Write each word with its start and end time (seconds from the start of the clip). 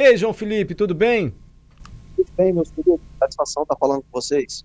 Ei, 0.00 0.16
João 0.16 0.32
Felipe, 0.32 0.76
tudo 0.76 0.94
bem? 0.94 1.34
Tudo 2.14 2.30
bem, 2.36 2.52
meus 2.52 2.70
queridos. 2.70 3.00
Satisfação 3.18 3.64
estar 3.64 3.74
falando 3.74 4.00
com 4.02 4.12
vocês. 4.12 4.64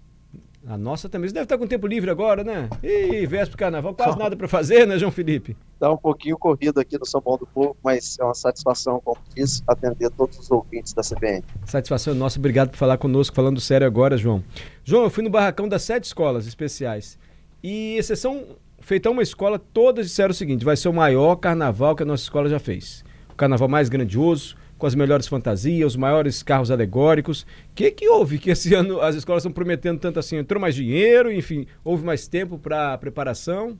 A 0.67 0.77
nossa 0.77 1.09
também. 1.09 1.27
Você 1.27 1.33
deve 1.33 1.45
estar 1.45 1.57
com 1.57 1.65
tempo 1.65 1.87
livre 1.87 2.11
agora, 2.11 2.43
né? 2.43 2.69
Ih, 2.83 3.25
véspera 3.25 3.57
carnaval, 3.57 3.95
quase 3.95 4.15
nada 4.15 4.37
para 4.37 4.47
fazer, 4.47 4.85
né, 4.85 4.99
João 4.99 5.11
Felipe? 5.11 5.57
Está 5.73 5.91
um 5.91 5.97
pouquinho 5.97 6.37
corrido 6.37 6.79
aqui 6.79 6.99
no 6.99 7.05
São 7.07 7.19
Paulo 7.19 7.39
do 7.39 7.47
Povo, 7.47 7.75
mas 7.83 8.15
é 8.19 8.23
uma 8.23 8.35
satisfação, 8.35 9.01
como 9.03 9.17
disse, 9.35 9.63
atender 9.65 10.11
todos 10.11 10.37
os 10.37 10.51
ouvintes 10.51 10.93
da 10.93 11.01
CBN. 11.01 11.43
Satisfação 11.65 12.13
nossa, 12.13 12.37
obrigado 12.37 12.69
por 12.69 12.77
falar 12.77 12.99
conosco, 12.99 13.35
falando 13.35 13.59
sério 13.59 13.87
agora, 13.87 14.15
João. 14.15 14.43
João, 14.83 15.05
eu 15.05 15.09
fui 15.09 15.23
no 15.23 15.31
barracão 15.31 15.67
das 15.67 15.81
sete 15.81 16.03
escolas 16.03 16.45
especiais. 16.45 17.17
E 17.63 17.95
exceção 17.97 18.49
feita 18.79 19.09
uma 19.09 19.23
escola, 19.23 19.57
todas 19.57 20.05
disseram 20.05 20.29
o 20.29 20.35
seguinte: 20.35 20.63
vai 20.63 20.77
ser 20.77 20.89
o 20.89 20.93
maior 20.93 21.37
carnaval 21.37 21.95
que 21.95 22.03
a 22.03 22.05
nossa 22.05 22.21
escola 22.21 22.47
já 22.47 22.59
fez. 22.59 23.03
O 23.31 23.35
carnaval 23.35 23.67
mais 23.67 23.89
grandioso, 23.89 24.55
com 24.83 24.87
as 24.87 24.95
melhores 24.95 25.27
fantasias, 25.27 25.93
os 25.93 25.95
maiores 25.95 26.43
carros 26.43 26.69
alegóricos. 26.69 27.43
O 27.43 27.73
que, 27.73 27.89
que 27.89 28.09
houve 28.09 28.37
que 28.37 28.49
esse 28.49 28.75
ano 28.75 28.99
as 28.99 29.15
escolas 29.15 29.39
estão 29.39 29.53
prometendo 29.53 29.97
tanto 29.97 30.19
assim? 30.19 30.35
Entrou 30.35 30.59
mais 30.59 30.75
dinheiro, 30.75 31.31
enfim, 31.31 31.65
houve 31.85 32.03
mais 32.03 32.27
tempo 32.27 32.59
para 32.59 32.97
preparação? 32.97 33.79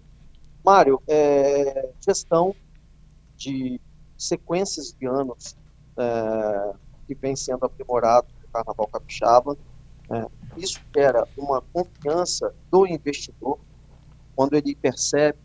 Mário, 0.63 1.03
é, 1.05 1.89
gestão 1.99 2.55
de 3.35 3.81
sequências 4.17 4.95
de 4.97 5.05
anos 5.05 5.58
é, 5.97 6.73
que 7.05 7.13
vem 7.16 7.35
sendo 7.35 7.66
aprimorado 7.66 8.27
no 8.41 8.47
Carnaval 8.47 8.88
Capixaba. 8.88 9.58
É, 10.09 10.25
isso 10.55 10.80
gera 10.95 11.27
uma 11.38 11.61
confiança 11.73 12.55
do 12.72 12.88
investidor 12.88 13.59
quando 14.38 14.53
ele 14.53 14.73
percebe 14.73 15.38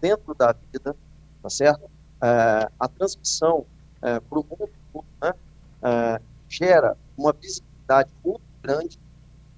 dentro 0.00 0.34
da 0.34 0.54
vida, 0.72 0.96
tá 1.42 1.50
certo? 1.50 1.97
É, 2.22 2.70
a 2.78 2.88
transmissão 2.88 3.64
é, 4.02 4.20
para 4.20 4.38
o 4.38 4.44
mundo 4.44 4.70
todo, 4.92 5.06
né, 5.22 5.32
é, 5.82 6.20
gera 6.48 6.96
uma 7.16 7.32
visibilidade 7.32 8.10
muito 8.24 8.42
grande 8.62 8.98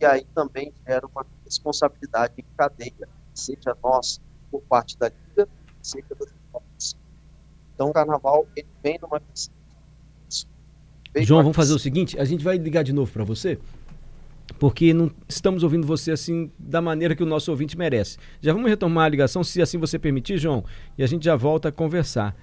e 0.01 0.05
aí 0.05 0.27
também 0.35 0.73
gera 0.87 1.07
uma 1.07 1.27
responsabilidade 1.45 2.35
em 2.39 2.45
cadeia, 2.57 3.09
seja 3.35 3.77
nossa 3.83 4.21
por 4.51 4.61
parte 4.63 4.99
da 4.99 5.09
liga, 5.09 5.49
seja 5.83 6.07
das 6.19 6.29
escolas. 6.29 6.97
Então 7.75 7.91
o 7.91 7.93
carnaval 7.93 8.47
ele 8.57 8.69
vem 8.83 8.99
numa 9.01 9.21
João, 11.17 11.43
vamos 11.43 11.57
fazer 11.57 11.75
o 11.75 11.79
seguinte, 11.79 12.19
a 12.21 12.25
gente 12.25 12.45
vai 12.45 12.57
ligar 12.57 12.85
de 12.85 12.93
novo 12.93 13.11
para 13.11 13.25
você, 13.25 13.59
porque 14.59 14.93
não 14.93 15.11
estamos 15.29 15.63
ouvindo 15.63 15.87
você 15.87 16.13
assim 16.13 16.53
da 16.59 16.81
maneira 16.81 17.15
que 17.15 17.23
o 17.23 17.27
nosso 17.27 17.51
ouvinte 17.51 17.77
merece. 17.77 18.19
Já 18.41 18.53
vamos 18.53 18.69
retomar 18.69 19.07
a 19.07 19.09
ligação, 19.09 19.45
se 19.45 19.61
assim 19.63 19.79
você 19.79 19.99
permitir, 19.99 20.39
João, 20.39 20.65
e 20.97 21.03
a 21.03 21.07
gente 21.07 21.25
já 21.25 21.37
volta 21.37 21.69
a 21.69 21.73
conversar. 21.73 22.35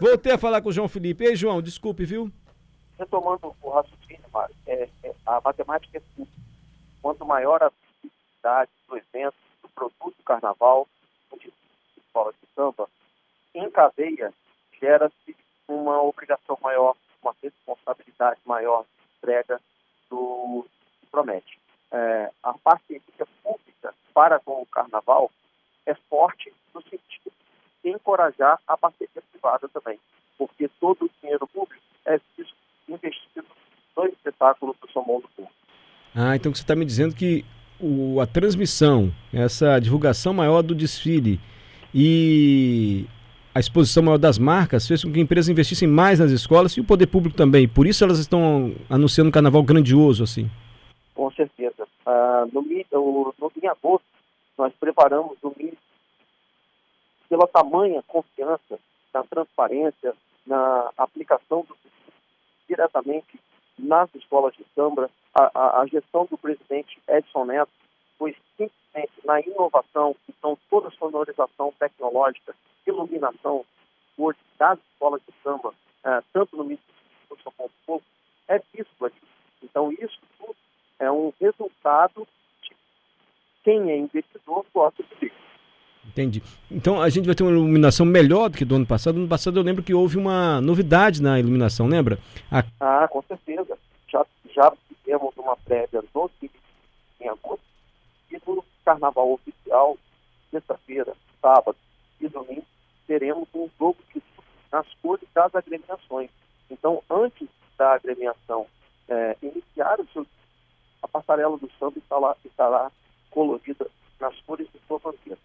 Voltei 0.00 0.32
a 0.32 0.38
falar 0.38 0.62
com 0.62 0.68
o 0.68 0.72
João 0.72 0.88
Felipe. 0.88 1.24
Ei, 1.24 1.34
João, 1.34 1.60
desculpe, 1.60 2.04
viu? 2.04 2.30
Retomando 2.98 3.54
o 3.60 3.70
raciocínio, 3.70 4.24
Mário, 4.32 4.54
é, 4.66 4.88
é, 5.02 5.14
a 5.26 5.40
matemática 5.40 5.98
é 5.98 6.00
simples. 6.14 6.28
Quanto 7.02 7.24
maior 7.24 7.62
a 7.62 7.70
visibilidade 8.02 8.70
do 8.88 8.96
evento, 8.96 9.36
do 9.62 9.68
produto 9.70 10.16
do 10.16 10.22
carnaval, 10.24 10.86
de 11.40 11.52
escola 11.96 12.32
de 12.32 12.48
samba, 12.54 12.88
em 13.54 13.70
cadeia, 13.70 14.32
gera-se 14.80 15.36
uma 15.66 16.02
obrigação 16.02 16.58
maior, 16.62 16.96
uma 17.22 17.34
responsabilidade 17.42 18.40
maior 18.44 18.82
de 18.82 19.16
entrega 19.18 19.60
do 20.10 20.64
promete. 21.08 21.58
É, 21.90 22.30
a 22.42 22.54
parceria 22.54 23.00
pública 23.42 23.94
para 24.14 24.38
com 24.40 24.62
o 24.62 24.66
carnaval 24.66 25.30
é 25.86 25.94
forte 26.08 26.52
no 26.74 26.82
sentido 26.82 27.32
de 27.82 27.90
encorajar 27.90 28.58
a 28.66 28.76
parceria 28.76 29.22
privada 29.30 29.68
também, 29.68 29.98
porque 30.36 30.68
todo 30.80 31.06
o 31.06 31.10
dinheiro 31.20 31.46
público 31.46 31.82
é 32.06 32.20
investido 32.88 33.46
no 33.96 34.06
espetáculo 34.06 34.76
do 34.80 34.88
Paulo 34.88 35.22
do 35.22 35.28
Povo. 35.28 35.50
Ah, 36.14 36.36
então 36.36 36.54
você 36.54 36.62
está 36.62 36.74
me 36.74 36.84
dizendo 36.84 37.14
que 37.14 37.44
o, 37.80 38.20
a 38.20 38.26
transmissão, 38.26 39.12
essa 39.32 39.78
divulgação 39.78 40.34
maior 40.34 40.62
do 40.62 40.74
desfile 40.74 41.40
e 41.94 43.06
a 43.54 43.60
exposição 43.60 44.02
maior 44.02 44.18
das 44.18 44.38
marcas 44.38 44.86
fez 44.86 45.02
com 45.02 45.12
que 45.12 45.20
empresas 45.20 45.48
investissem 45.48 45.88
mais 45.88 46.18
nas 46.18 46.30
escolas 46.30 46.72
e 46.72 46.80
o 46.80 46.84
poder 46.84 47.06
público 47.06 47.36
também. 47.36 47.66
Por 47.66 47.86
isso 47.86 48.04
elas 48.04 48.18
estão 48.18 48.74
anunciando 48.88 49.28
um 49.28 49.32
carnaval 49.32 49.62
grandioso 49.62 50.22
assim. 50.22 50.50
Com 51.18 51.32
certeza. 51.32 51.88
Ah, 52.06 52.46
no, 52.52 52.62
no, 52.62 53.34
no, 53.36 53.52
em 53.60 53.66
agosto, 53.66 54.06
nós 54.56 54.72
preparamos 54.78 55.36
o 55.42 55.52
mínimo 55.56 55.76
pela 57.28 57.48
tamanha 57.48 58.04
confiança 58.06 58.78
na 59.12 59.24
transparência, 59.24 60.14
na 60.46 60.92
aplicação 60.96 61.64
do 61.64 61.76
diretamente 62.68 63.40
nas 63.76 64.14
escolas 64.14 64.54
de 64.54 64.64
samba, 64.76 65.10
a, 65.34 65.50
a, 65.52 65.80
a, 65.80 65.86
gestão 65.86 66.24
do 66.30 66.38
presidente 66.38 67.00
Edson 67.08 67.46
Neto 67.46 67.72
foi 68.16 68.36
simplesmente 68.56 69.12
na 69.24 69.40
inovação, 69.40 70.14
então 70.28 70.56
toda 70.70 70.86
a 70.86 70.92
sonorização 70.92 71.72
tecnológica, 71.80 72.54
iluminação, 72.86 73.64
das 74.56 74.78
escolas 74.92 75.20
de 75.26 75.34
samba, 75.42 75.70
uh, 75.70 76.24
tanto 76.32 76.56
no 76.56 76.62
Ministério 76.62 76.94
do 77.28 77.42
São 77.42 77.52
Paulo 77.52 77.72
Povo, 77.84 78.04
é 78.46 78.60
visto 78.72 79.04
aqui. 79.04 79.26
Então 79.62 79.90
isso 79.92 80.20
tudo 80.38 80.54
é 80.98 81.10
um 81.10 81.27
resultado 81.40 82.26
de 82.62 82.70
quem 83.64 83.90
é 83.90 83.96
investidor 83.96 84.64
gosta 84.72 85.02
de 85.02 85.14
ver. 85.20 85.32
Entendi. 86.06 86.42
Então 86.70 87.00
a 87.00 87.08
gente 87.08 87.26
vai 87.26 87.34
ter 87.34 87.42
uma 87.42 87.52
iluminação 87.52 88.06
melhor 88.06 88.48
do 88.48 88.56
que 88.56 88.64
do 88.64 88.76
ano 88.76 88.86
passado. 88.86 89.14
No 89.14 89.22
ano 89.22 89.28
passado 89.28 89.58
eu 89.58 89.62
lembro 89.62 89.82
que 89.82 89.92
houve 89.92 90.16
uma 90.16 90.60
novidade 90.60 91.22
na 91.22 91.38
iluminação, 91.38 91.86
lembra? 91.86 92.18
A... 92.50 92.64
Ah, 92.80 93.08
com 93.08 93.22
certeza. 93.22 93.78
Já, 94.08 94.24
já 94.54 94.72
fizemos 94.88 95.36
uma 95.36 95.56
prévia 95.56 96.02
no 96.14 96.30
em 97.20 97.28
agosto 97.28 97.64
e 98.30 98.38
no 98.46 98.64
carnaval 98.84 99.32
oficial, 99.32 99.98
sexta-feira, 100.50 101.12
sábado 101.42 101.76
e 102.20 102.28
domingo, 102.28 102.64
teremos 103.06 103.48
um 103.54 103.68
jogo 103.78 103.98
de 104.14 104.22
nas 104.72 104.86
cores 105.02 105.26
das 105.34 105.54
agremiações. 105.54 106.30
Então, 106.70 107.02
antes 107.10 107.48
da 107.76 107.94
agremiação 107.94 108.66
é, 109.08 109.36
iniciar 109.42 109.98
o 110.00 110.06
seu, 110.12 110.26
a 111.02 111.08
passarela 111.08 111.56
do 111.56 111.70
samba 111.78 111.98
estará, 111.98 112.36
estará 112.44 112.92
colorida 113.30 113.86
nas 114.20 114.38
cores 114.40 114.68
de 114.72 114.78
sua 114.86 114.98
bandeira. 114.98 115.38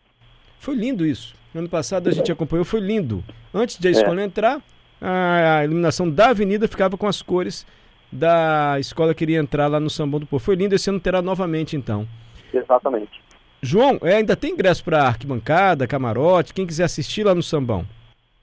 Foi 0.60 0.73
lindo 0.84 1.06
isso. 1.06 1.34
Ano 1.56 1.70
passado 1.70 2.10
a 2.10 2.12
gente 2.12 2.32
acompanhou, 2.32 2.66
foi 2.66 2.82
lindo. 2.82 3.24
Antes 3.54 3.78
de 3.78 3.88
a 3.88 3.92
escola 3.92 4.22
é. 4.22 4.26
entrar, 4.26 4.62
a 5.00 5.64
iluminação 5.64 6.10
da 6.10 6.30
avenida 6.30 6.68
ficava 6.68 6.98
com 6.98 7.08
as 7.08 7.22
cores 7.22 7.66
da 8.12 8.78
escola 8.80 9.14
que 9.14 9.24
iria 9.24 9.40
entrar 9.40 9.68
lá 9.68 9.80
no 9.80 9.90
Sambão 9.90 10.20
do 10.20 10.26
Povo. 10.26 10.44
Foi 10.44 10.56
lindo, 10.56 10.76
esse 10.76 10.90
ano 10.90 11.00
terá 11.00 11.22
novamente 11.22 11.76
então. 11.78 12.08
Exatamente. 12.54 13.24
João, 13.62 13.98
é, 14.02 14.16
ainda 14.16 14.36
tem 14.36 14.52
ingresso 14.52 14.84
para 14.84 15.08
arquibancada, 15.08 15.88
camarote, 15.88 16.54
quem 16.54 16.68
quiser 16.68 16.84
assistir 16.84 17.24
lá 17.24 17.34
no 17.34 17.42
Sambão? 17.42 17.86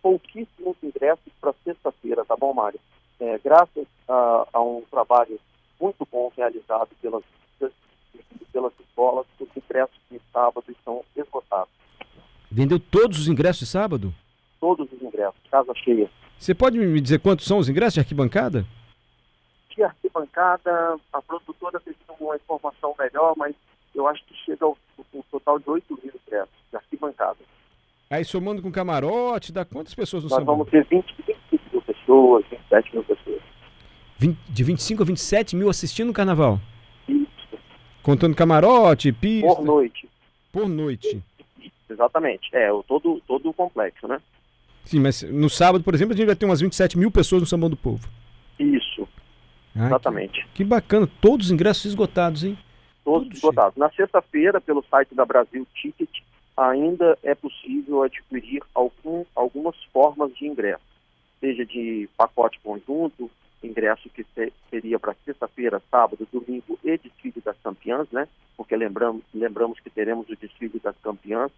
Pouquíssimos 0.00 0.76
ingressos 0.82 1.32
para 1.40 1.52
sexta-feira, 1.62 2.24
tá 2.24 2.34
bom, 2.36 2.54
Mário? 2.54 2.80
É, 3.20 3.38
graças 3.44 3.86
a, 4.08 4.46
a, 4.50 4.62
um 4.62 4.82
trabalho 4.90 5.38
muito 5.78 6.08
bom 6.10 6.32
realizado 6.34 6.88
pelas, 7.02 7.22
pelas 8.50 8.72
escolas, 8.80 9.26
os 9.38 9.48
ingressos 9.54 10.00
de 10.10 10.18
sábado 10.32 10.64
estão 10.70 11.04
esgotados. 11.14 11.79
Vendeu 12.50 12.80
todos 12.80 13.20
os 13.20 13.28
ingressos 13.28 13.60
de 13.60 13.66
sábado? 13.66 14.12
Todos 14.60 14.90
os 14.92 15.00
ingressos, 15.00 15.40
casa 15.50 15.72
cheia. 15.76 16.10
Você 16.36 16.54
pode 16.54 16.78
me 16.78 17.00
dizer 17.00 17.20
quantos 17.20 17.46
são 17.46 17.58
os 17.58 17.68
ingressos 17.68 17.94
de 17.94 18.00
arquibancada? 18.00 18.66
De 19.74 19.82
arquibancada, 19.82 20.98
a 21.12 21.22
produtora 21.22 21.78
tem 21.80 21.94
uma 22.18 22.34
informação 22.36 22.94
melhor, 22.98 23.34
mas 23.36 23.54
eu 23.94 24.06
acho 24.08 24.24
que 24.24 24.34
chega 24.44 24.64
ao 24.64 24.76
um 25.14 25.22
total 25.30 25.58
de 25.58 25.70
8 25.70 25.98
mil 26.02 26.12
ingressos 26.26 26.54
de 26.70 26.76
arquibancada. 26.76 27.38
Aí 28.10 28.24
somando 28.24 28.60
com 28.60 28.72
camarote, 28.72 29.52
dá 29.52 29.64
quantas 29.64 29.94
pessoas 29.94 30.24
no 30.24 30.30
Nós 30.30 30.44
vamos 30.44 30.68
ter 30.68 30.84
20, 30.86 31.14
25 31.26 31.64
mil 31.72 31.82
pessoas, 31.82 32.44
27 32.50 32.94
mil 32.94 33.04
pessoas. 33.04 33.40
20, 34.18 34.38
de 34.48 34.64
25 34.64 35.02
a 35.02 35.06
27 35.06 35.56
mil 35.56 35.70
assistindo 35.70 36.10
o 36.10 36.12
carnaval? 36.12 36.58
Isso. 37.08 37.28
Contando 38.02 38.34
camarote, 38.34 39.12
pista? 39.12 39.54
Por 39.54 39.64
noite. 39.64 40.08
Por 40.52 40.68
noite. 40.68 41.22
Exatamente. 42.00 42.48
É, 42.54 42.72
o 42.72 42.82
todo, 42.82 43.20
todo 43.26 43.50
o 43.50 43.52
complexo, 43.52 44.08
né? 44.08 44.18
Sim, 44.84 45.00
mas 45.00 45.22
no 45.22 45.50
sábado, 45.50 45.84
por 45.84 45.94
exemplo, 45.94 46.14
a 46.14 46.16
gente 46.16 46.26
vai 46.26 46.34
ter 46.34 46.46
umas 46.46 46.60
27 46.60 46.98
mil 46.98 47.10
pessoas 47.10 47.42
no 47.42 47.46
Sambão 47.46 47.68
do 47.68 47.76
Povo. 47.76 48.08
Isso. 48.58 49.06
Ah, 49.76 49.86
Exatamente. 49.86 50.42
Que, 50.46 50.52
que, 50.54 50.64
bacana. 50.64 51.06
Todos 51.20 51.46
os 51.46 51.52
ingressos 51.52 51.84
esgotados, 51.84 52.42
hein? 52.42 52.58
Todos 53.04 53.28
Tudo 53.28 53.34
esgotados. 53.36 53.74
Cheio. 53.74 53.84
Na 53.84 53.90
sexta-feira, 53.92 54.60
pelo 54.60 54.82
site 54.90 55.14
da 55.14 55.26
Brasil 55.26 55.66
Ticket, 55.74 56.08
ainda 56.56 57.18
é 57.22 57.34
possível 57.34 58.02
adquirir 58.02 58.62
algum, 58.74 59.24
algumas 59.36 59.76
formas 59.92 60.34
de 60.34 60.46
ingresso, 60.46 60.82
seja 61.38 61.64
de 61.66 62.08
pacote 62.16 62.58
conjunto, 62.60 63.30
ingresso 63.62 64.08
que 64.08 64.24
seria 64.70 64.98
para 64.98 65.14
sexta-feira, 65.24 65.82
sábado, 65.90 66.26
domingo 66.32 66.78
e 66.82 66.96
desfile 66.96 67.42
das 67.44 67.56
campeãs, 67.62 68.10
né? 68.10 68.26
Porque 68.56 68.74
lembramos, 68.74 69.22
lembramos 69.34 69.78
que 69.80 69.90
teremos 69.90 70.28
o 70.30 70.36
desfile 70.36 70.80
das 70.82 70.96
campeãs 71.02 71.52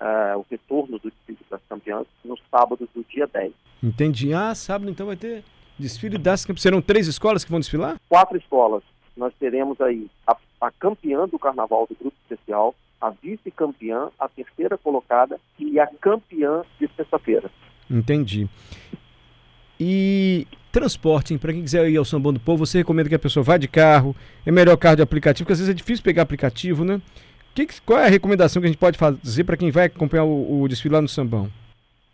uh, 0.00 0.38
o 0.38 0.46
retorno 0.50 0.98
do 0.98 1.10
desfile 1.10 1.38
das 1.50 1.60
campeãs 1.68 2.06
no 2.24 2.36
sábado 2.50 2.88
do 2.94 3.04
dia 3.08 3.26
10. 3.26 3.52
Entendi. 3.82 4.32
Ah, 4.32 4.54
sábado 4.54 4.90
então 4.90 5.06
vai 5.06 5.16
ter 5.16 5.44
desfile 5.78 6.18
das 6.18 6.44
campeãs. 6.44 6.62
Serão 6.62 6.80
três 6.80 7.06
escolas 7.06 7.44
que 7.44 7.50
vão 7.50 7.60
desfilar? 7.60 7.96
Quatro 8.08 8.36
escolas. 8.36 8.82
Nós 9.16 9.32
teremos 9.38 9.80
aí 9.80 10.08
a, 10.26 10.36
a 10.60 10.70
campeã 10.70 11.26
do 11.26 11.38
carnaval 11.38 11.86
do 11.88 11.96
grupo 11.96 12.16
especial, 12.22 12.74
a 13.00 13.10
vice-campeã, 13.10 14.10
a 14.18 14.28
terceira 14.28 14.76
colocada 14.76 15.38
e 15.58 15.78
a 15.78 15.86
campeã 15.86 16.62
de 16.78 16.88
sexta-feira. 16.96 17.50
Entendi. 17.90 18.48
E 19.78 20.46
transporte, 20.72 21.36
para 21.38 21.52
quem 21.52 21.62
quiser 21.62 21.88
ir 21.88 21.96
ao 21.96 22.04
Sambão 22.04 22.32
do 22.32 22.40
Povo, 22.40 22.66
você 22.66 22.78
recomenda 22.78 23.08
que 23.08 23.14
a 23.14 23.18
pessoa 23.18 23.42
vá 23.42 23.56
de 23.56 23.68
carro? 23.68 24.14
É 24.44 24.50
melhor 24.50 24.76
carro 24.76 24.96
de 24.96 25.02
aplicativo, 25.02 25.44
porque 25.44 25.52
às 25.52 25.58
vezes 25.58 25.72
é 25.72 25.76
difícil 25.76 26.04
pegar 26.04 26.22
aplicativo, 26.22 26.84
né? 26.84 27.00
Que, 27.56 27.66
qual 27.80 27.98
é 27.98 28.04
a 28.04 28.10
recomendação 28.10 28.60
que 28.60 28.66
a 28.66 28.70
gente 28.70 28.78
pode 28.78 28.98
fazer 28.98 29.44
para 29.44 29.56
quem 29.56 29.70
vai 29.70 29.86
acompanhar 29.86 30.24
o, 30.24 30.60
o 30.60 30.68
desfile 30.68 30.92
lá 30.92 31.00
no 31.00 31.08
Sambão? 31.08 31.50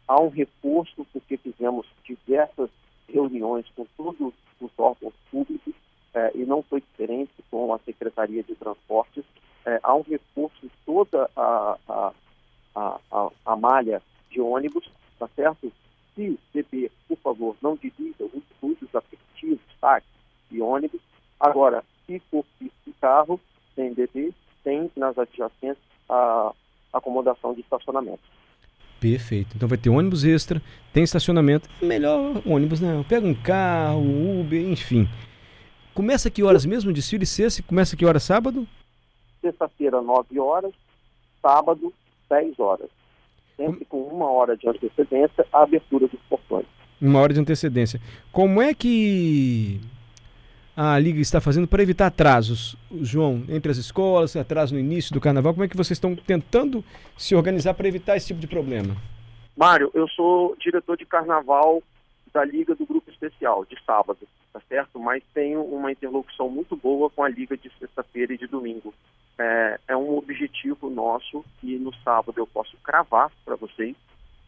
Há 0.06 0.22
um 0.22 0.28
reforço, 0.28 1.04
porque 1.12 1.36
fizemos 1.36 1.84
diversas 2.04 2.70
reuniões 3.08 3.66
com 3.74 3.84
todos 3.96 4.32
os 4.60 4.70
órgãos 4.78 5.12
públicos 5.32 5.74
eh, 6.14 6.30
e 6.36 6.44
não 6.44 6.62
foi 6.62 6.80
diferente 6.80 7.32
com 7.50 7.74
a 7.74 7.80
Secretaria 7.80 8.44
de 8.44 8.54
Transportes. 8.54 9.24
Eh, 9.66 9.80
há 9.82 9.92
um 9.96 10.02
reforço 10.02 10.64
em 10.64 10.70
toda 10.86 11.28
a, 11.36 11.76
a, 11.88 12.12
a, 12.76 13.30
a, 13.44 13.56
malha 13.56 14.00
de 14.30 14.40
ônibus, 14.40 14.88
tá 15.18 15.28
certo? 15.34 15.72
Se 16.14 16.38
beber, 16.54 16.92
por 17.08 17.18
favor, 17.18 17.56
não 17.60 17.74
dirija, 17.74 18.30
use 18.62 18.84
os 18.84 18.94
aplicativos, 18.94 19.58
táxi 19.80 20.06
e 20.52 20.60
ônibus. 20.60 21.00
Agora, 21.40 21.82
se 22.06 22.22
for 22.30 22.44
de 22.60 22.70
carro, 23.00 23.40
nas 25.14 25.18
adjacências 25.18 25.78
a 26.08 26.52
acomodação 26.92 27.54
de 27.54 27.60
estacionamento. 27.60 28.22
Perfeito. 29.00 29.56
Então 29.56 29.68
vai 29.68 29.78
ter 29.78 29.90
ônibus 29.90 30.24
extra, 30.24 30.62
tem 30.92 31.02
estacionamento. 31.02 31.68
Melhor 31.80 32.40
ônibus, 32.46 32.80
né? 32.80 33.04
Pega 33.08 33.26
um 33.26 33.34
carro, 33.34 34.00
um 34.00 34.40
Uber, 34.40 34.62
enfim. 34.68 35.08
Começa 35.94 36.30
que 36.30 36.42
horas 36.42 36.64
mesmo 36.64 36.90
o 36.90 36.94
desfile? 36.94 37.26
Sexta? 37.26 37.62
Começa 37.62 37.96
que 37.96 38.06
horas 38.06 38.22
sábado? 38.22 38.66
Sexta-feira, 39.40 40.00
9 40.00 40.38
horas. 40.38 40.72
Sábado, 41.42 41.92
10 42.30 42.58
horas. 42.60 42.88
Sempre 43.56 43.84
com 43.84 44.02
uma 44.02 44.30
hora 44.30 44.56
de 44.56 44.68
antecedência 44.68 45.44
a 45.52 45.62
abertura 45.62 46.06
dos 46.06 46.20
portões. 46.28 46.66
Uma 47.00 47.18
hora 47.20 47.34
de 47.34 47.40
antecedência. 47.40 48.00
Como 48.30 48.62
é 48.62 48.72
que 48.72 49.80
a 50.76 50.98
Liga 50.98 51.20
está 51.20 51.40
fazendo 51.40 51.68
para 51.68 51.82
evitar 51.82 52.06
atrasos, 52.06 52.76
João, 53.00 53.44
entre 53.48 53.70
as 53.70 53.76
escolas, 53.76 54.34
atraso 54.36 54.74
no 54.74 54.80
início 54.80 55.12
do 55.12 55.20
carnaval? 55.20 55.52
Como 55.52 55.64
é 55.64 55.68
que 55.68 55.76
vocês 55.76 55.96
estão 55.96 56.16
tentando 56.16 56.82
se 57.16 57.34
organizar 57.34 57.74
para 57.74 57.88
evitar 57.88 58.16
esse 58.16 58.28
tipo 58.28 58.40
de 58.40 58.46
problema? 58.46 58.96
Mário, 59.56 59.90
eu 59.92 60.08
sou 60.08 60.56
diretor 60.58 60.96
de 60.96 61.04
carnaval 61.04 61.82
da 62.32 62.42
Liga 62.42 62.74
do 62.74 62.86
Grupo 62.86 63.10
Especial, 63.10 63.66
de 63.66 63.76
sábado, 63.84 64.20
tá 64.50 64.60
certo? 64.66 64.98
Mas 64.98 65.22
tenho 65.34 65.62
uma 65.62 65.92
interlocução 65.92 66.48
muito 66.48 66.74
boa 66.74 67.10
com 67.10 67.22
a 67.22 67.28
Liga 67.28 67.54
de 67.54 67.70
sexta-feira 67.78 68.32
e 68.32 68.38
de 68.38 68.46
domingo. 68.46 68.94
É, 69.38 69.78
é 69.88 69.96
um 69.96 70.16
objetivo 70.16 70.88
nosso 70.88 71.44
e 71.62 71.76
no 71.76 71.92
sábado 71.96 72.38
eu 72.38 72.46
posso 72.46 72.76
cravar 72.78 73.30
para 73.44 73.56
vocês 73.56 73.94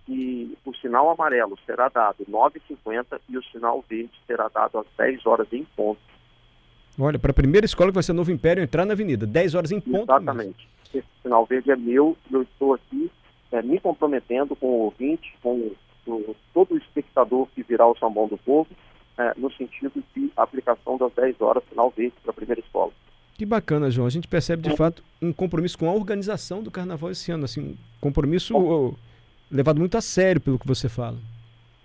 que 0.06 0.56
o 0.64 0.74
sinal 0.76 1.10
amarelo 1.10 1.58
será 1.66 1.88
dado 1.88 2.24
9h50 2.26 3.20
e 3.28 3.36
o 3.36 3.44
sinal 3.44 3.84
verde 3.88 4.12
será 4.26 4.48
dado 4.48 4.78
às 4.78 4.86
10 4.96 5.26
horas 5.26 5.50
em 5.52 5.64
ponto 5.76 6.13
Olha, 6.98 7.18
para 7.18 7.32
a 7.32 7.34
primeira 7.34 7.64
escola 7.64 7.90
que 7.90 7.94
vai 7.94 8.02
ser 8.02 8.12
Novo 8.12 8.30
Império 8.30 8.62
entrar 8.62 8.84
na 8.84 8.92
avenida, 8.92 9.26
10 9.26 9.54
horas 9.54 9.72
em 9.72 9.80
ponto. 9.80 10.04
Exatamente. 10.04 10.68
Mesmo. 10.92 11.06
Esse 11.06 11.22
sinal 11.22 11.44
verde 11.44 11.70
é 11.70 11.76
meu 11.76 12.16
eu 12.30 12.42
estou 12.42 12.74
aqui 12.74 13.10
é, 13.50 13.62
me 13.62 13.80
comprometendo 13.80 14.54
com 14.54 14.66
o 14.66 14.80
ouvinte, 14.84 15.34
com 15.42 15.72
o, 16.06 16.36
todo 16.52 16.74
o 16.74 16.78
espectador 16.78 17.48
que 17.54 17.62
virá 17.62 17.86
o 17.86 17.96
Sambão 17.96 18.28
do 18.28 18.36
Povo, 18.38 18.68
é, 19.18 19.32
no 19.36 19.50
sentido 19.52 20.02
de 20.14 20.30
aplicação 20.36 20.96
das 20.96 21.12
10 21.14 21.40
horas 21.40 21.62
sinal 21.68 21.92
verde 21.96 22.14
para 22.22 22.30
a 22.30 22.34
primeira 22.34 22.60
escola. 22.60 22.92
Que 23.34 23.44
bacana, 23.44 23.90
João. 23.90 24.06
A 24.06 24.10
gente 24.10 24.28
percebe 24.28 24.68
de 24.68 24.76
fato 24.76 25.02
um 25.20 25.32
compromisso 25.32 25.76
com 25.76 25.88
a 25.88 25.92
organização 25.92 26.62
do 26.62 26.70
carnaval 26.70 27.10
esse 27.10 27.32
ano, 27.32 27.44
assim, 27.44 27.60
um 27.60 27.76
compromisso 28.00 28.52
Bom, 28.52 28.94
levado 29.50 29.78
muito 29.78 29.96
a 29.96 30.00
sério 30.00 30.40
pelo 30.40 30.58
que 30.58 30.66
você 30.66 30.88
fala 30.88 31.18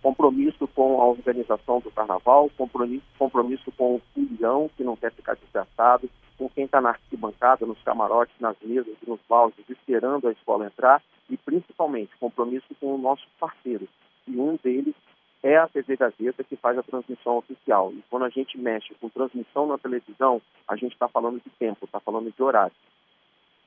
compromisso 0.01 0.48
com 0.79 1.01
a 1.01 1.05
organização 1.07 1.81
do 1.81 1.91
carnaval, 1.91 2.49
compromisso, 2.57 3.03
compromisso 3.17 3.69
com 3.73 3.95
o 3.95 4.01
filhão 4.13 4.71
que 4.77 4.83
não 4.85 4.95
quer 4.95 5.11
ficar 5.11 5.35
desgastado, 5.35 6.09
com 6.37 6.49
quem 6.49 6.63
está 6.63 6.79
na 6.79 6.91
arquibancada, 6.91 7.65
nos 7.65 7.83
camarotes, 7.83 8.33
nas 8.39 8.55
mesas, 8.63 8.95
nos 9.05 9.19
baldes, 9.27 9.59
esperando 9.69 10.29
a 10.29 10.31
escola 10.31 10.67
entrar 10.67 11.03
e 11.29 11.35
principalmente 11.35 12.15
compromisso 12.17 12.73
com 12.79 12.95
o 12.95 12.97
nosso 12.97 13.27
parceiro. 13.37 13.89
E 14.25 14.39
um 14.39 14.57
deles 14.63 14.95
é 15.43 15.57
a 15.57 15.67
TV 15.67 15.97
Gazeta 15.97 16.45
que 16.45 16.55
faz 16.55 16.77
a 16.77 16.83
transmissão 16.83 17.39
oficial. 17.39 17.91
E 17.91 18.01
quando 18.09 18.23
a 18.23 18.29
gente 18.29 18.57
mexe 18.57 18.95
com 19.01 19.09
transmissão 19.09 19.67
na 19.67 19.77
televisão, 19.77 20.41
a 20.65 20.77
gente 20.77 20.93
está 20.93 21.09
falando 21.09 21.41
de 21.43 21.49
tempo, 21.59 21.83
está 21.83 21.99
falando 21.99 22.31
de 22.31 22.41
horário. 22.41 22.75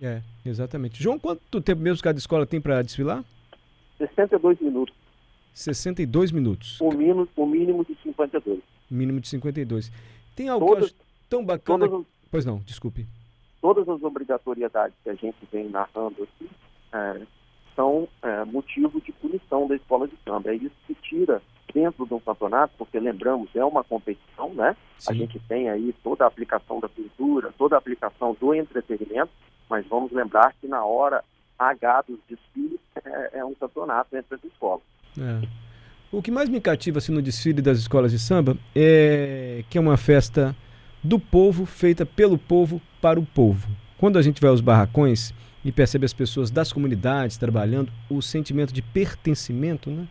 É, 0.00 0.22
exatamente. 0.46 1.02
João, 1.02 1.18
quanto 1.18 1.60
tempo 1.60 1.82
mesmo 1.82 2.02
cada 2.02 2.18
escola 2.18 2.46
tem 2.46 2.58
para 2.58 2.80
desfilar? 2.80 3.22
62 3.98 4.58
minutos. 4.60 5.01
62 5.52 6.32
minutos. 6.32 6.80
O 6.80 6.90
mínimo, 6.90 7.28
o 7.36 7.46
mínimo 7.46 7.84
de 7.84 7.96
52. 8.02 8.60
Mínimo 8.90 9.20
de 9.20 9.28
52. 9.28 9.90
Tem 10.34 10.48
algo 10.48 10.66
todas, 10.66 10.90
que 10.90 10.96
eu 10.96 11.00
acho 11.00 11.06
tão 11.28 11.44
bacana. 11.44 11.88
Todas, 11.88 12.06
pois 12.30 12.44
não, 12.44 12.58
desculpe. 12.58 13.06
Todas 13.60 13.88
as 13.88 14.02
obrigatoriedades 14.02 14.96
que 15.02 15.10
a 15.10 15.14
gente 15.14 15.36
vem 15.52 15.68
narrando 15.68 16.22
aqui 16.22 16.50
é, 16.92 17.22
são 17.76 18.08
é, 18.22 18.44
motivo 18.44 19.00
de 19.00 19.12
punição 19.12 19.66
da 19.66 19.76
escola 19.76 20.08
de 20.08 20.14
samba. 20.24 20.50
É 20.50 20.56
isso 20.56 20.74
que 20.86 20.94
tira 20.94 21.42
dentro 21.72 22.06
de 22.06 22.14
um 22.14 22.20
campeonato, 22.20 22.74
porque 22.76 22.98
lembramos, 22.98 23.48
é 23.54 23.64
uma 23.64 23.82
competição, 23.82 24.52
né? 24.54 24.76
Sim. 24.98 25.12
A 25.12 25.14
gente 25.14 25.38
tem 25.48 25.70
aí 25.70 25.94
toda 26.02 26.24
a 26.24 26.28
aplicação 26.28 26.80
da 26.80 26.88
cultura, 26.88 27.52
toda 27.56 27.76
a 27.76 27.78
aplicação 27.78 28.36
do 28.38 28.54
entretenimento, 28.54 29.30
mas 29.68 29.86
vamos 29.86 30.12
lembrar 30.12 30.54
que 30.60 30.68
na 30.68 30.84
hora 30.84 31.24
H 31.58 32.02
dos 32.02 32.18
desfiles 32.28 32.80
é, 33.04 33.38
é 33.38 33.44
um 33.44 33.54
campeonato 33.54 34.16
entre 34.16 34.34
as 34.34 34.44
escolas. 34.44 34.82
É. 35.18 35.46
O 36.10 36.20
que 36.20 36.30
mais 36.30 36.48
me 36.48 36.60
cativa 36.60 36.98
assim, 36.98 37.12
no 37.12 37.22
desfile 37.22 37.62
das 37.62 37.78
escolas 37.78 38.12
de 38.12 38.18
samba 38.18 38.56
é 38.74 39.64
que 39.70 39.78
é 39.78 39.80
uma 39.80 39.96
festa 39.96 40.54
do 41.02 41.18
povo, 41.18 41.64
feita 41.64 42.04
pelo 42.04 42.36
povo 42.36 42.80
para 43.00 43.18
o 43.18 43.24
povo. 43.24 43.68
Quando 43.98 44.18
a 44.18 44.22
gente 44.22 44.40
vai 44.40 44.50
aos 44.50 44.60
barracões 44.60 45.32
e 45.64 45.72
percebe 45.72 46.04
as 46.04 46.12
pessoas 46.12 46.50
das 46.50 46.72
comunidades 46.72 47.36
trabalhando, 47.36 47.90
o 48.10 48.20
sentimento 48.20 48.72
de 48.72 48.82
pertencimento, 48.82 49.90
né? 49.90 50.06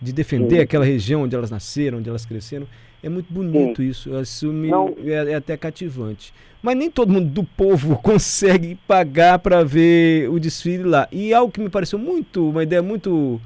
de 0.00 0.12
defender 0.12 0.56
Sim. 0.56 0.62
aquela 0.62 0.84
região 0.84 1.22
onde 1.22 1.34
elas 1.34 1.50
nasceram, 1.50 1.98
onde 1.98 2.08
elas 2.08 2.24
cresceram, 2.24 2.66
é 3.02 3.08
muito 3.08 3.32
bonito 3.32 3.82
Sim. 3.82 3.88
isso. 3.88 4.20
Isso 4.20 4.52
me, 4.52 4.70
é, 5.04 5.32
é, 5.32 5.34
até 5.34 5.56
cativante. 5.56 6.32
Mas 6.62 6.76
nem 6.76 6.90
todo 6.90 7.12
mundo 7.12 7.28
do 7.28 7.44
povo 7.44 7.96
consegue 8.02 8.76
pagar 8.86 9.38
para 9.38 9.64
ver 9.64 10.28
o 10.30 10.38
desfile 10.38 10.84
lá. 10.84 11.08
E 11.10 11.32
algo 11.32 11.52
que 11.52 11.60
me 11.60 11.68
pareceu 11.68 11.98
muito, 11.98 12.50
uma 12.50 12.62
ideia 12.62 12.82
muito 12.82 13.40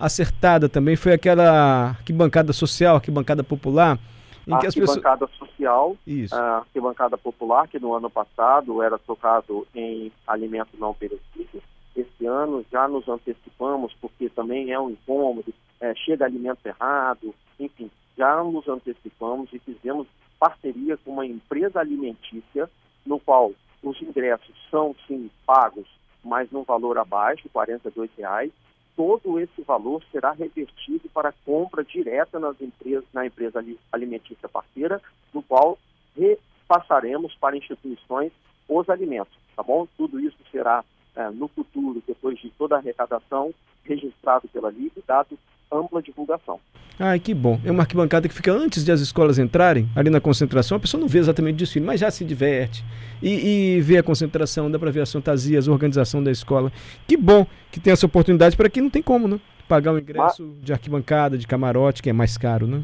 acertada 0.00 0.68
também 0.68 0.96
foi 0.96 1.12
aquela 1.12 1.90
arquibancada 1.90 2.52
social, 2.52 2.96
arquibancada 2.96 3.42
popular. 3.42 3.98
Em 4.46 4.58
que 4.58 4.66
as 4.66 4.76
arquibancada 4.76 5.26
pessoas... 5.26 5.50
social, 5.50 5.96
Isso. 6.06 6.34
a 6.34 6.58
arquibancada 6.58 7.18
popular, 7.18 7.68
que 7.68 7.78
no 7.78 7.94
ano 7.94 8.08
passado 8.08 8.82
era 8.82 8.98
trocado 8.98 9.66
em 9.74 10.10
alimento 10.26 10.70
não 10.78 10.94
perecível. 10.94 11.62
Esse 11.94 12.26
ano 12.26 12.64
já 12.72 12.88
nos 12.88 13.06
antecipamos, 13.08 13.92
porque 14.00 14.30
também 14.30 14.72
é 14.72 14.80
um 14.80 14.90
incômodo, 14.90 15.52
é, 15.80 15.94
chega 15.94 16.24
alimento 16.24 16.64
errado, 16.64 17.34
enfim, 17.58 17.90
já 18.16 18.42
nos 18.42 18.66
antecipamos 18.68 19.52
e 19.52 19.58
fizemos 19.58 20.06
parceria 20.38 20.96
com 20.96 21.12
uma 21.12 21.26
empresa 21.26 21.80
alimentícia, 21.80 22.70
no 23.04 23.18
qual 23.18 23.52
os 23.82 24.00
ingressos 24.00 24.54
são 24.70 24.94
sim 25.06 25.30
pagos, 25.44 25.86
mas 26.24 26.50
num 26.50 26.62
valor 26.62 26.98
abaixo, 26.98 27.48
R$ 27.54 27.66
42,00, 27.66 28.50
todo 28.98 29.38
esse 29.38 29.62
valor 29.62 30.02
será 30.10 30.32
revertido 30.32 31.08
para 31.10 31.32
compra 31.46 31.84
direta 31.84 32.40
nas 32.40 32.60
empresas, 32.60 33.04
na 33.14 33.24
empresa 33.24 33.64
alimentícia 33.92 34.48
parceira, 34.48 35.00
no 35.32 35.40
qual 35.40 35.78
repassaremos 36.16 37.32
para 37.36 37.56
instituições 37.56 38.32
os 38.68 38.90
alimentos, 38.90 39.32
tá 39.54 39.62
bom? 39.62 39.86
Tudo 39.96 40.18
isso 40.18 40.36
será 40.50 40.84
é, 41.14 41.30
no 41.30 41.46
futuro, 41.46 42.02
depois 42.04 42.40
de 42.40 42.50
toda 42.50 42.74
a 42.74 42.78
arrecadação, 42.78 43.54
registrado 43.84 44.48
pela 44.48 44.68
Liga, 44.68 45.00
dado 45.06 45.38
ampla 45.72 46.02
divulgação. 46.02 46.60
Ai, 46.98 47.20
que 47.20 47.32
bom. 47.32 47.60
É 47.64 47.70
uma 47.70 47.82
arquibancada 47.82 48.26
que 48.28 48.34
fica 48.34 48.52
antes 48.52 48.84
de 48.84 48.90
as 48.90 49.00
escolas 49.00 49.38
entrarem, 49.38 49.88
ali 49.94 50.10
na 50.10 50.20
concentração. 50.20 50.76
A 50.76 50.80
pessoa 50.80 51.00
não 51.00 51.06
vê 51.06 51.18
exatamente 51.18 51.54
o 51.54 51.58
desfile, 51.58 51.84
mas 51.86 52.00
já 52.00 52.10
se 52.10 52.24
diverte. 52.24 52.84
E, 53.22 53.76
e 53.76 53.80
vê 53.80 53.98
a 53.98 54.02
concentração, 54.02 54.68
dá 54.68 54.78
para 54.78 54.90
ver 54.90 55.02
as 55.02 55.12
fantasias, 55.12 55.68
a 55.68 55.72
organização 55.72 56.22
da 56.22 56.30
escola. 56.30 56.72
Que 57.06 57.16
bom 57.16 57.46
que 57.70 57.78
tem 57.78 57.92
essa 57.92 58.06
oportunidade 58.06 58.56
para 58.56 58.68
quem 58.68 58.82
não 58.82 58.90
tem 58.90 59.02
como, 59.02 59.28
né? 59.28 59.40
Pagar 59.68 59.92
o 59.92 59.98
ingresso 59.98 60.42
Mar... 60.42 60.56
de 60.60 60.72
arquibancada, 60.72 61.38
de 61.38 61.46
camarote, 61.46 62.02
que 62.02 62.10
é 62.10 62.12
mais 62.12 62.36
caro, 62.36 62.66
né? 62.66 62.82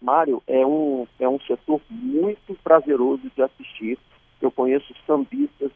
Mário, 0.00 0.42
é 0.46 0.64
um, 0.64 1.06
é 1.18 1.28
um 1.28 1.40
setor 1.40 1.80
muito 1.90 2.56
prazeroso 2.62 3.22
de 3.34 3.42
assistir. 3.42 3.98
Eu 4.40 4.50
conheço 4.50 4.92
sambistas 5.06 5.70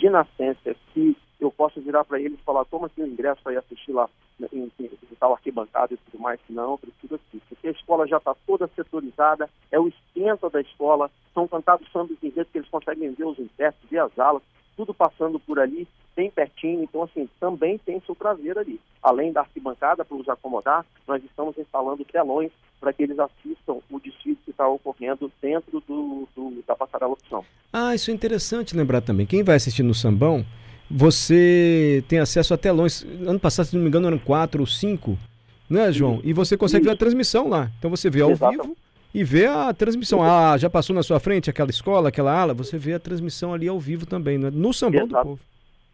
de 0.00 0.08
nascença 0.08 0.74
que 0.94 1.14
eu 1.38 1.50
posso 1.50 1.80
virar 1.80 2.04
para 2.04 2.18
eles 2.18 2.38
e 2.38 2.42
falar, 2.42 2.64
toma 2.64 2.86
aqui 2.86 3.02
o 3.02 3.06
ingresso 3.06 3.42
para 3.42 3.52
ir 3.52 3.58
assistir 3.58 3.92
lá 3.92 4.08
em, 4.52 4.72
em, 4.78 4.84
em 4.86 5.14
tal 5.18 5.34
arquibancada 5.34 5.92
e 5.92 5.96
tudo 5.98 6.20
mais, 6.20 6.40
não, 6.48 6.78
preciso 6.78 7.14
aqui. 7.14 7.40
Porque 7.48 7.68
a 7.68 7.70
escola 7.70 8.06
já 8.06 8.16
está 8.16 8.34
toda 8.46 8.66
setorizada, 8.74 9.48
é 9.70 9.78
o 9.78 9.88
esquenta 9.88 10.48
da 10.48 10.60
escola, 10.60 11.10
são 11.34 11.46
cantados 11.46 11.86
sambas 11.92 12.16
em 12.22 12.30
rede 12.30 12.48
que 12.50 12.58
eles 12.58 12.70
conseguem 12.70 13.12
ver 13.12 13.24
os 13.24 13.38
intérpretes, 13.38 13.90
ver 13.90 13.98
as 13.98 14.18
alas, 14.18 14.42
tudo 14.76 14.94
passando 14.94 15.38
por 15.38 15.58
ali, 15.58 15.86
bem 16.16 16.30
pertinho. 16.30 16.82
Então, 16.82 17.02
assim, 17.02 17.28
também 17.38 17.78
tem 17.78 18.00
seu 18.04 18.14
prazer 18.14 18.58
ali. 18.58 18.80
Além 19.02 19.32
da 19.32 19.40
arquibancada, 19.40 20.04
para 20.04 20.16
os 20.16 20.28
acomodar, 20.28 20.84
nós 21.06 21.22
estamos 21.24 21.56
instalando 21.58 22.04
telões 22.04 22.50
para 22.80 22.92
que 22.92 23.02
eles 23.02 23.18
assistam 23.18 23.78
o 23.90 24.00
desfile 24.00 24.38
que 24.44 24.50
está 24.50 24.66
ocorrendo 24.66 25.30
dentro 25.40 25.82
do, 25.86 26.28
do, 26.34 26.64
da 26.66 26.74
passarela 26.74 27.12
opção. 27.12 27.44
Ah, 27.72 27.94
isso 27.94 28.10
é 28.10 28.14
interessante 28.14 28.76
lembrar 28.76 29.02
também. 29.02 29.26
Quem 29.26 29.42
vai 29.42 29.56
assistir 29.56 29.82
no 29.82 29.94
sambão, 29.94 30.44
você 30.90 32.02
tem 32.08 32.18
acesso 32.18 32.54
a 32.54 32.58
telões. 32.58 33.04
Ano 33.26 33.38
passado, 33.38 33.66
se 33.66 33.76
não 33.76 33.82
me 33.82 33.88
engano, 33.88 34.06
eram 34.06 34.18
quatro 34.18 34.60
ou 34.60 34.66
cinco, 34.66 35.18
né, 35.68 35.92
João? 35.92 36.20
E 36.24 36.32
você 36.32 36.56
consegue 36.56 36.86
ver 36.86 36.92
a 36.92 36.96
transmissão 36.96 37.48
lá. 37.48 37.70
Então 37.78 37.90
você 37.90 38.08
vê 38.08 38.22
ao 38.22 38.34
vivo 38.34 38.76
e 39.14 39.24
vê 39.24 39.46
a 39.46 39.72
transmissão. 39.72 40.22
Ah, 40.22 40.56
já 40.56 40.70
passou 40.70 40.94
na 40.94 41.02
sua 41.02 41.20
frente 41.20 41.50
aquela 41.50 41.70
escola, 41.70 42.08
aquela 42.08 42.32
ala, 42.32 42.54
você 42.54 42.78
vê 42.78 42.94
a 42.94 43.00
transmissão 43.00 43.52
ali 43.52 43.68
ao 43.68 43.78
vivo 43.78 44.06
também, 44.06 44.38
né? 44.38 44.50
no 44.52 44.72
sambão 44.72 45.04
Exato. 45.04 45.24
do 45.24 45.28
povo. 45.30 45.40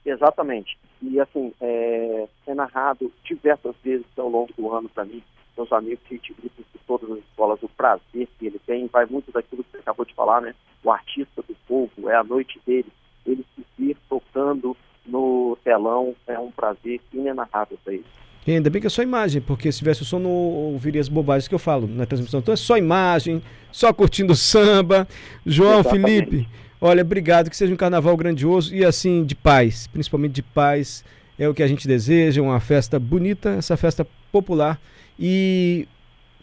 Exatamente. 0.05 0.79
E 1.03 1.21
assim, 1.21 1.53
é, 1.61 2.29
é, 2.47 2.55
narrado 2.55 3.13
diversas 3.25 3.75
vezes 3.83 4.07
ao 4.17 4.29
longo 4.29 4.53
do 4.57 4.73
ano 4.73 4.89
para 4.89 5.05
mim, 5.05 5.23
meus 5.57 5.73
amigos 5.73 6.05
que 6.07 6.15
utilizam 6.15 6.51
de 6.73 6.79
todas 6.87 7.11
as 7.11 7.19
escolas, 7.19 7.63
o 7.63 7.69
prazer 7.69 8.29
que 8.39 8.47
ele 8.47 8.61
tem, 8.67 8.87
vai 8.87 9.07
muito 9.07 9.33
daquilo 9.33 9.65
que 9.65 9.73
você 9.73 9.79
acabou 9.79 10.07
de 10.07 10.15
falar, 10.15 10.41
né? 10.41 10.55
O 10.85 10.91
artista 10.91 11.43
do 11.43 11.57
povo, 11.67 12.09
é 12.09 12.15
a 12.15 12.23
noite 12.23 12.61
dele, 12.67 12.89
ele 13.27 13.45
se 13.55 13.65
vir 13.77 13.97
tocando 14.09 14.77
no 15.05 15.59
telão, 15.65 16.15
é 16.27 16.39
um 16.39 16.51
prazer 16.51 17.01
inenarrável 17.13 17.79
para 17.83 17.95
ele. 17.95 18.05
E 18.47 18.53
ainda 18.53 18.71
bem 18.71 18.81
que 18.81 18.87
é 18.87 18.91
só 18.91 19.03
imagem, 19.03 19.43
porque 19.43 19.73
se 19.73 19.79
tivesse 19.79 20.03
o 20.03 20.05
som, 20.05 20.21
não 20.21 20.31
ouviria 20.31 21.01
as 21.01 21.09
bobagens 21.09 21.49
que 21.49 21.55
eu 21.55 21.59
falo 21.59 21.89
na 21.89 22.07
transmissão. 22.07 22.39
Então 22.39 22.55
é 22.55 22.57
só 22.57 22.79
imagem, 22.79 23.43
só 23.73 23.93
curtindo 23.93 24.37
samba. 24.37 25.09
João, 25.45 25.81
Exatamente. 25.81 26.31
Felipe, 26.31 26.49
olha, 26.81 27.03
obrigado, 27.03 27.51
que 27.51 27.57
seja 27.57 27.75
um 27.75 27.77
carnaval 27.77 28.17
grandioso 28.17 28.73
e 28.75 28.85
assim, 28.85 29.25
de 29.25 29.35
paz, 29.35 29.89
principalmente 29.89 30.35
de 30.35 30.43
paz. 30.43 31.05
É 31.37 31.49
o 31.49 31.55
que 31.55 31.63
a 31.63 31.67
gente 31.67 31.89
deseja, 31.89 32.41
uma 32.41 32.61
festa 32.61 33.01
bonita, 33.01 33.51
essa 33.51 33.77
festa 33.77 34.07
popular 34.31 34.81
e 35.19 35.89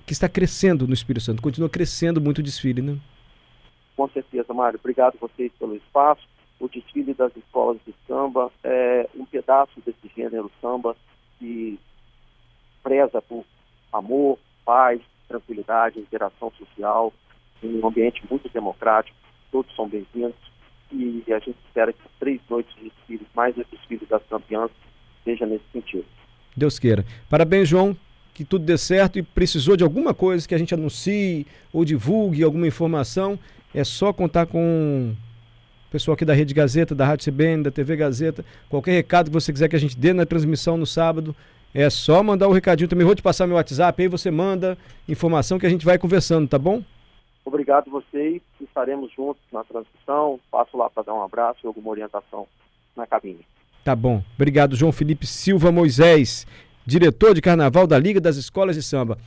que 0.06 0.14
está 0.14 0.28
crescendo 0.28 0.86
no 0.86 0.94
Espírito 0.94 1.24
Santo, 1.24 1.42
continua 1.42 1.70
crescendo 1.70 2.20
muito 2.20 2.40
o 2.40 2.44
desfile, 2.44 2.82
né? 2.82 2.98
Com 3.96 4.10
certeza, 4.10 4.54
Mário. 4.54 4.78
Obrigado 4.80 5.16
a 5.16 5.28
vocês 5.28 5.52
pelo 5.58 5.76
espaço. 5.76 6.28
O 6.60 6.68
desfile 6.68 7.14
das 7.14 7.36
escolas 7.36 7.78
de 7.88 7.94
samba 8.08 8.52
é 8.64 9.08
um 9.16 9.26
pedaço 9.26 9.82
desse 9.86 10.12
gênero 10.16 10.52
samba 10.62 10.96
que 11.40 11.80
preza 12.84 13.22
por 13.22 13.46
amor, 13.92 14.38
paz, 14.66 15.02
tranquilidade, 15.28 16.00
interação 16.00 16.52
social, 16.58 17.14
em 17.64 17.80
um 17.80 17.88
ambiente 17.88 18.22
muito 18.30 18.50
democrático, 18.50 19.16
todos 19.52 19.74
são 19.76 19.88
bem-vindos 19.88 20.36
e 20.92 21.24
a 21.30 21.40
gente 21.40 21.58
espera 21.66 21.92
que 21.94 22.00
três 22.20 22.40
noites 22.50 22.74
de 22.76 22.90
desfiles, 22.90 23.28
mais 23.34 23.58
o 23.58 23.66
desfile 23.72 24.06
das 24.06 24.22
campeãs, 24.30 24.70
seja 25.24 25.46
nesse 25.46 25.64
sentido. 25.72 26.06
Deus 26.56 26.78
queira. 26.78 27.04
Parabéns, 27.30 27.68
João, 27.68 27.98
que 28.34 28.44
tudo 28.44 28.66
dê 28.66 28.78
certo 28.78 29.18
e 29.18 29.24
precisou 29.24 29.76
de 29.76 29.84
alguma 29.84 30.14
coisa 30.14 30.48
que 30.48 30.54
a 30.54 30.58
gente 30.58 30.74
anuncie 30.74 31.48
ou 31.72 31.84
divulgue 31.86 32.44
alguma 32.44 32.68
informação, 32.68 33.40
é 33.74 33.84
só 33.84 34.14
contar 34.14 34.46
com 34.46 35.16
o 35.88 35.92
pessoal 35.92 36.14
aqui 36.14 36.26
da 36.26 36.34
Rede 36.34 36.54
Gazeta, 36.54 36.94
da 36.94 37.06
Rádio 37.06 37.32
CBN, 37.32 37.64
da 37.64 37.72
TV 37.72 37.96
Gazeta, 37.96 38.46
qualquer 38.70 38.92
recado 38.92 39.28
que 39.28 39.34
você 39.34 39.52
quiser 39.52 39.68
que 39.68 39.76
a 39.76 39.80
gente 39.80 39.98
dê 39.98 40.14
na 40.14 40.26
transmissão 40.26 40.78
no 40.78 40.86
sábado, 40.86 41.36
é 41.74 41.90
só 41.90 42.22
mandar 42.22 42.48
o 42.48 42.52
um 42.52 42.54
recadinho 42.54 42.88
também. 42.88 43.06
Vou 43.06 43.16
te 43.16 43.22
passar 43.22 43.48
meu 43.48 43.56
WhatsApp, 43.56 44.02
aí 44.02 44.08
você 44.08 44.30
manda 44.30 44.78
informação 45.08 45.58
que 45.58 45.66
a 45.66 45.70
gente 45.70 45.86
vai 45.86 45.98
conversando, 45.98 46.48
tá 46.48 46.60
bom? 46.60 46.84
Obrigado 47.46 47.90
vocês, 47.90 48.42
estaremos 48.62 49.12
juntos 49.12 49.42
na 49.52 49.64
transmissão. 49.64 50.40
Passo 50.52 50.78
lá 50.78 50.90
para 50.90 51.04
dar 51.04 51.14
um 51.14 51.24
abraço 51.24 51.60
e 51.64 51.68
alguma 51.68 51.90
orientação 51.90 52.48
na 52.96 53.06
cabine. 53.06 53.46
Tá 53.84 53.96
bom. 53.96 54.24
Obrigado, 54.36 54.76
João 54.76 54.92
Felipe 54.92 55.28
Silva 55.28 55.72
Moisés, 55.72 56.48
diretor 56.86 57.34
de 57.34 57.42
carnaval 57.42 57.86
da 57.86 58.00
Liga 58.00 58.22
das 58.22 58.38
Escolas 58.38 58.76
de 58.76 58.84
Samba. 58.84 59.18